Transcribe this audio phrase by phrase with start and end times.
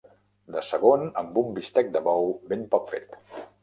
[0.55, 3.19] De segon amb un bistec de bou ben poc fet.